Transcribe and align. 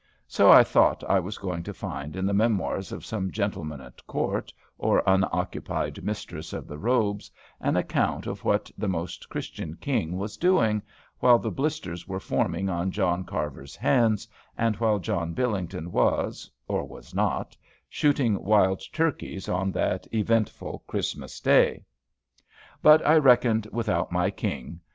So 0.27 0.49
I 0.51 0.63
thought 0.63 1.03
I 1.03 1.19
was 1.19 1.37
going 1.37 1.61
to 1.61 1.75
find 1.75 2.15
in 2.15 2.25
the 2.25 2.33
memoirs 2.33 2.91
of 2.91 3.05
some 3.05 3.29
gentleman 3.29 3.81
at 3.81 4.03
court, 4.07 4.51
or 4.79 5.03
unoccupied 5.05 6.03
mistress 6.03 6.53
of 6.53 6.65
the 6.67 6.79
robes, 6.79 7.29
an 7.59 7.77
account 7.77 8.25
of 8.25 8.43
what 8.43 8.71
the 8.75 8.87
most 8.87 9.29
Christian 9.29 9.75
King 9.75 10.17
was 10.17 10.37
doing, 10.37 10.81
while 11.19 11.37
the 11.37 11.51
blisters 11.51 12.07
were 12.07 12.19
forming 12.19 12.67
on 12.67 12.89
John 12.89 13.23
Carver's 13.23 13.75
hands, 13.75 14.27
and 14.57 14.75
while 14.77 14.97
John 14.97 15.33
Billington 15.35 15.91
was, 15.91 16.49
or 16.67 16.83
was 16.83 17.13
not, 17.13 17.55
shooting 17.87 18.43
wild 18.43 18.81
turkeys 18.91 19.47
on 19.47 19.71
that 19.73 20.07
eventful 20.11 20.83
Christmas 20.87 21.39
day. 21.39 21.85
But 22.81 23.05
I 23.05 23.17
reckoned 23.19 23.67
without 23.71 24.11
my 24.11 24.31
king. 24.31 24.79